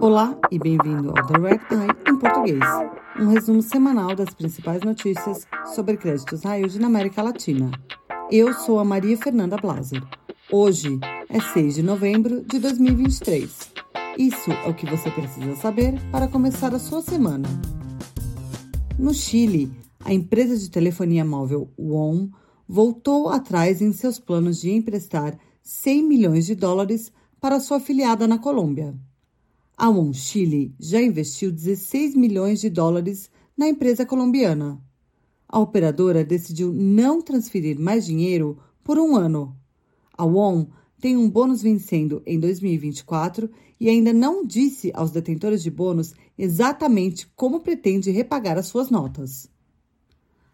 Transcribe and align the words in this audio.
Olá 0.00 0.36
e 0.50 0.58
bem-vindo 0.58 1.14
ao 1.16 1.26
The 1.26 1.38
Red 1.38 1.60
Eye 1.70 1.96
em 2.06 2.18
português, 2.18 2.60
um 3.18 3.28
resumo 3.28 3.62
semanal 3.62 4.14
das 4.14 4.34
principais 4.34 4.82
notícias 4.82 5.46
sobre 5.74 5.96
créditos 5.96 6.42
yield 6.44 6.78
na 6.78 6.88
América 6.88 7.22
Latina. 7.22 7.70
Eu 8.30 8.52
sou 8.52 8.78
a 8.78 8.84
Maria 8.84 9.16
Fernanda 9.16 9.56
Blaser. 9.56 10.02
Hoje 10.52 10.98
é 11.30 11.40
6 11.40 11.76
de 11.76 11.82
novembro 11.82 12.44
de 12.44 12.58
2023. 12.58 13.72
Isso 14.18 14.52
é 14.52 14.68
o 14.68 14.74
que 14.74 14.84
você 14.84 15.10
precisa 15.10 15.56
saber 15.56 15.94
para 16.12 16.28
começar 16.28 16.74
a 16.74 16.78
sua 16.78 17.00
semana. 17.00 17.48
No 18.98 19.14
Chile, 19.14 19.72
a 20.04 20.12
empresa 20.12 20.58
de 20.58 20.70
telefonia 20.70 21.24
móvel 21.24 21.70
WOM 21.78 22.28
voltou 22.68 23.30
atrás 23.30 23.80
em 23.80 23.92
seus 23.92 24.18
planos 24.18 24.60
de 24.60 24.70
emprestar 24.70 25.38
100 25.62 26.02
milhões 26.02 26.46
de 26.46 26.54
dólares 26.54 27.10
para 27.40 27.58
sua 27.58 27.78
afiliada 27.78 28.28
na 28.28 28.38
Colômbia. 28.38 28.94
A 29.76 29.88
ON 29.88 30.12
Chile 30.12 30.74
já 30.78 31.00
investiu 31.00 31.50
16 31.50 32.14
milhões 32.14 32.60
de 32.60 32.68
dólares 32.68 33.30
na 33.56 33.66
empresa 33.66 34.04
colombiana. 34.04 34.78
A 35.48 35.58
operadora 35.58 36.22
decidiu 36.22 36.72
não 36.72 37.22
transferir 37.22 37.80
mais 37.80 38.04
dinheiro 38.04 38.58
por 38.84 38.98
um 38.98 39.16
ano. 39.16 39.56
A 40.16 40.24
ON 40.24 40.66
tem 41.00 41.16
um 41.16 41.30
bônus 41.30 41.62
vencendo 41.62 42.22
em 42.26 42.38
2024 42.38 43.50
e 43.80 43.88
ainda 43.88 44.12
não 44.12 44.44
disse 44.44 44.92
aos 44.94 45.10
detentores 45.10 45.62
de 45.62 45.70
bônus 45.70 46.14
exatamente 46.36 47.26
como 47.34 47.60
pretende 47.60 48.10
repagar 48.10 48.58
as 48.58 48.66
suas 48.66 48.90
notas. 48.90 49.48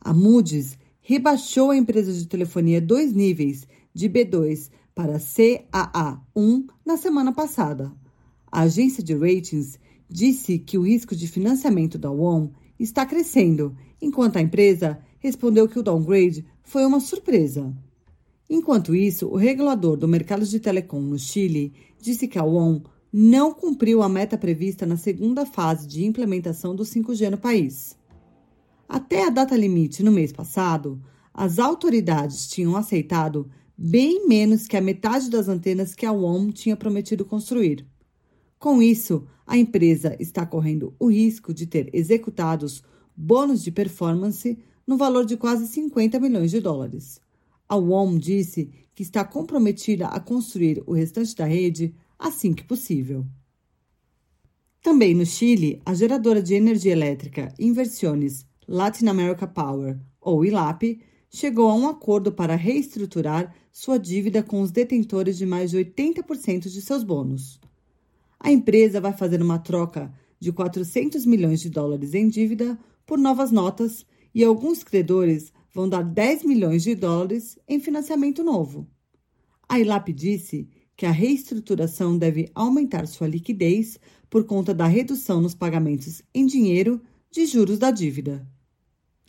A 0.00 0.14
Moody's 0.14 0.78
rebaixou 1.00 1.72
a 1.72 1.76
empresa 1.76 2.12
de 2.12 2.26
telefonia 2.28 2.80
dois 2.80 3.12
níveis, 3.12 3.66
de 3.92 4.08
B2 4.08 4.70
para 4.98 5.20
CAA1, 5.20 6.66
na 6.84 6.96
semana 6.96 7.32
passada. 7.32 7.92
A 8.50 8.62
agência 8.62 9.00
de 9.00 9.14
ratings 9.14 9.78
disse 10.10 10.58
que 10.58 10.76
o 10.76 10.82
risco 10.82 11.14
de 11.14 11.28
financiamento 11.28 11.96
da 11.96 12.10
WOM 12.10 12.50
está 12.80 13.06
crescendo, 13.06 13.76
enquanto 14.02 14.38
a 14.38 14.40
empresa 14.40 14.98
respondeu 15.20 15.68
que 15.68 15.78
o 15.78 15.84
downgrade 15.84 16.44
foi 16.64 16.84
uma 16.84 16.98
surpresa. 16.98 17.72
Enquanto 18.50 18.92
isso, 18.92 19.28
o 19.28 19.36
regulador 19.36 19.96
do 19.96 20.08
mercado 20.08 20.44
de 20.44 20.58
telecom 20.58 21.00
no 21.00 21.16
Chile 21.16 21.72
disse 22.00 22.26
que 22.26 22.36
a 22.36 22.42
WOM 22.42 22.82
não 23.12 23.54
cumpriu 23.54 24.02
a 24.02 24.08
meta 24.08 24.36
prevista 24.36 24.84
na 24.84 24.96
segunda 24.96 25.46
fase 25.46 25.86
de 25.86 26.04
implementação 26.04 26.74
do 26.74 26.82
5G 26.82 27.30
no 27.30 27.38
país. 27.38 27.96
Até 28.88 29.28
a 29.28 29.30
data 29.30 29.56
limite 29.56 30.02
no 30.02 30.10
mês 30.10 30.32
passado, 30.32 31.00
as 31.32 31.60
autoridades 31.60 32.48
tinham 32.48 32.74
aceitado 32.76 33.48
bem 33.80 34.26
menos 34.26 34.66
que 34.66 34.76
a 34.76 34.80
metade 34.80 35.30
das 35.30 35.48
antenas 35.48 35.94
que 35.94 36.04
a 36.04 36.10
WOM 36.10 36.50
tinha 36.50 36.76
prometido 36.76 37.24
construir. 37.24 37.86
Com 38.58 38.82
isso, 38.82 39.24
a 39.46 39.56
empresa 39.56 40.16
está 40.18 40.44
correndo 40.44 40.92
o 40.98 41.08
risco 41.08 41.54
de 41.54 41.64
ter 41.64 41.88
executados 41.92 42.82
bônus 43.16 43.62
de 43.62 43.70
performance 43.70 44.58
no 44.84 44.96
valor 44.96 45.24
de 45.24 45.36
quase 45.36 45.68
50 45.68 46.18
milhões 46.18 46.50
de 46.50 46.60
dólares. 46.60 47.20
A 47.68 47.76
WOM 47.76 48.18
disse 48.18 48.68
que 48.96 49.04
está 49.04 49.24
comprometida 49.24 50.08
a 50.08 50.18
construir 50.18 50.82
o 50.84 50.92
restante 50.92 51.36
da 51.36 51.44
rede 51.44 51.94
assim 52.18 52.52
que 52.52 52.64
possível. 52.64 53.24
Também 54.82 55.14
no 55.14 55.24
Chile, 55.24 55.80
a 55.86 55.94
geradora 55.94 56.42
de 56.42 56.54
energia 56.54 56.92
elétrica 56.92 57.54
Inversiones 57.60 58.44
Latin 58.66 59.06
America 59.06 59.46
Power, 59.46 59.98
ou 60.20 60.44
ILAP, 60.44 61.00
chegou 61.30 61.68
a 61.68 61.74
um 61.74 61.88
acordo 61.88 62.32
para 62.32 62.56
reestruturar 62.56 63.54
sua 63.72 63.98
dívida 63.98 64.42
com 64.42 64.60
os 64.60 64.70
detentores 64.70 65.36
de 65.36 65.46
mais 65.46 65.70
de 65.70 65.78
80% 65.78 66.68
de 66.68 66.80
seus 66.80 67.02
bônus. 67.02 67.60
A 68.40 68.50
empresa 68.50 69.00
vai 69.00 69.12
fazer 69.12 69.42
uma 69.42 69.58
troca 69.58 70.12
de 70.40 70.52
400 70.52 71.26
milhões 71.26 71.60
de 71.60 71.68
dólares 71.68 72.14
em 72.14 72.28
dívida 72.28 72.78
por 73.04 73.18
novas 73.18 73.50
notas 73.50 74.06
e 74.34 74.44
alguns 74.44 74.82
credores 74.82 75.52
vão 75.74 75.88
dar 75.88 76.02
10 76.02 76.44
milhões 76.44 76.82
de 76.82 76.94
dólares 76.94 77.58
em 77.68 77.80
financiamento 77.80 78.42
novo. 78.42 78.86
A 79.68 79.78
ILAP 79.78 80.08
disse 80.08 80.68
que 80.96 81.06
a 81.06 81.10
reestruturação 81.10 82.16
deve 82.16 82.50
aumentar 82.54 83.06
sua 83.06 83.28
liquidez 83.28 83.98
por 84.28 84.44
conta 84.44 84.74
da 84.74 84.86
redução 84.86 85.40
nos 85.40 85.54
pagamentos 85.54 86.22
em 86.34 86.46
dinheiro 86.46 87.00
de 87.30 87.46
juros 87.46 87.78
da 87.78 87.90
dívida. 87.90 88.46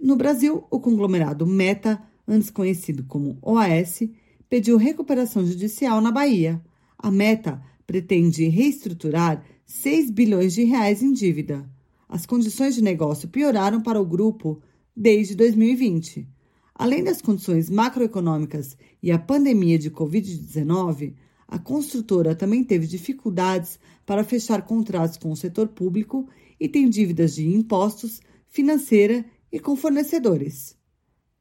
No 0.00 0.14
Brasil, 0.14 0.64
o 0.70 0.78
conglomerado 0.78 1.44
Meta, 1.44 2.00
antes 2.26 2.50
conhecido 2.50 3.02
como 3.04 3.36
OAS, 3.42 4.08
pediu 4.48 4.76
recuperação 4.76 5.44
judicial 5.44 6.00
na 6.00 6.12
Bahia. 6.12 6.62
A 6.96 7.10
Meta 7.10 7.60
pretende 7.84 8.46
reestruturar 8.48 9.44
6 9.66 10.10
bilhões 10.12 10.54
de 10.54 10.62
reais 10.62 11.02
em 11.02 11.12
dívida. 11.12 11.68
As 12.08 12.26
condições 12.26 12.76
de 12.76 12.82
negócio 12.82 13.28
pioraram 13.28 13.80
para 13.80 14.00
o 14.00 14.06
grupo 14.06 14.62
desde 14.96 15.34
2020. 15.34 16.28
Além 16.74 17.02
das 17.02 17.20
condições 17.20 17.68
macroeconômicas 17.68 18.76
e 19.02 19.10
a 19.10 19.18
pandemia 19.18 19.78
de 19.78 19.90
Covid-19, 19.90 21.14
a 21.48 21.58
construtora 21.58 22.36
também 22.36 22.62
teve 22.62 22.86
dificuldades 22.86 23.80
para 24.06 24.22
fechar 24.22 24.62
contratos 24.62 25.16
com 25.16 25.32
o 25.32 25.36
setor 25.36 25.68
público 25.68 26.28
e 26.60 26.68
tem 26.68 26.88
dívidas 26.88 27.34
de 27.34 27.48
impostos, 27.48 28.20
financeira 28.48 29.24
e 29.52 29.58
com 29.58 29.76
fornecedores. 29.76 30.76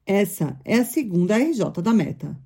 Essa 0.06 0.60
é 0.64 0.76
a 0.76 0.86
segunda 0.86 1.38
RJ 1.38 1.82
da 1.82 1.94
Meta. 1.94 2.38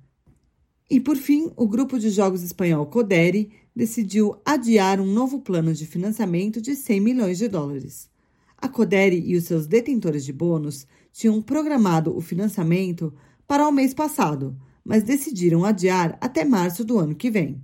E 0.90 1.00
por 1.00 1.16
fim, 1.16 1.50
o 1.56 1.66
grupo 1.66 1.98
de 1.98 2.10
jogos 2.10 2.42
espanhol 2.42 2.86
Codere 2.86 3.50
decidiu 3.74 4.36
adiar 4.44 5.00
um 5.00 5.06
novo 5.06 5.40
plano 5.40 5.72
de 5.72 5.86
financiamento 5.86 6.60
de 6.60 6.74
100 6.74 7.00
milhões 7.00 7.38
de 7.38 7.48
dólares. 7.48 8.10
A 8.58 8.68
Codere 8.68 9.22
e 9.24 9.34
os 9.36 9.44
seus 9.44 9.66
detentores 9.66 10.24
de 10.24 10.32
bônus 10.32 10.86
tinham 11.12 11.40
programado 11.40 12.16
o 12.16 12.20
financiamento 12.20 13.12
para 13.46 13.66
o 13.66 13.72
mês 13.72 13.94
passado, 13.94 14.56
mas 14.84 15.02
decidiram 15.02 15.64
adiar 15.64 16.16
até 16.20 16.44
março 16.44 16.84
do 16.84 16.98
ano 16.98 17.14
que 17.14 17.30
vem. 17.30 17.62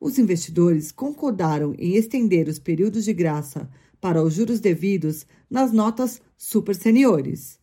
Os 0.00 0.18
investidores 0.18 0.92
concordaram 0.92 1.74
em 1.78 1.96
estender 1.96 2.48
os 2.48 2.58
períodos 2.58 3.04
de 3.04 3.12
graça 3.12 3.68
para 4.04 4.22
os 4.22 4.34
juros 4.34 4.60
devidos 4.60 5.26
nas 5.48 5.72
notas 5.72 6.20
super 6.36 6.76
seniores. 6.76 7.58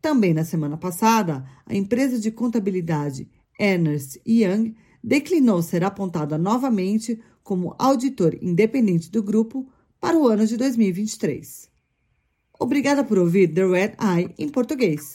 Também 0.00 0.32
na 0.32 0.42
semana 0.42 0.78
passada, 0.78 1.44
a 1.66 1.74
empresa 1.74 2.18
de 2.18 2.30
contabilidade 2.30 3.28
Ernst 3.60 4.18
Young 4.26 4.74
declinou 5.04 5.60
ser 5.60 5.84
apontada 5.84 6.38
novamente 6.38 7.20
como 7.42 7.74
auditor 7.78 8.38
independente 8.40 9.10
do 9.10 9.22
grupo 9.22 9.68
para 10.00 10.16
o 10.16 10.26
ano 10.26 10.46
de 10.46 10.56
2023. 10.56 11.68
Obrigada 12.58 13.04
por 13.04 13.18
ouvir 13.18 13.52
The 13.52 13.66
Red 13.66 13.92
Eye 14.00 14.34
em 14.38 14.48
português. 14.48 15.12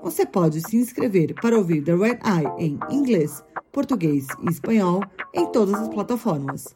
Você 0.00 0.24
pode 0.24 0.60
se 0.60 0.76
inscrever 0.76 1.34
para 1.42 1.58
ouvir 1.58 1.82
The 1.82 1.96
Red 1.96 2.20
Eye 2.24 2.52
em 2.56 2.78
inglês, 2.88 3.42
português 3.72 4.28
e 4.44 4.48
espanhol 4.48 5.02
em 5.34 5.50
todas 5.50 5.74
as 5.74 5.88
plataformas. 5.88 6.68